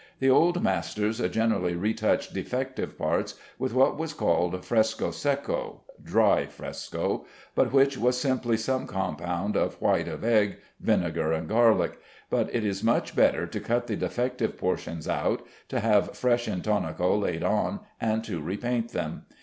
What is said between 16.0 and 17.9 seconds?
fresh intonaco laid on,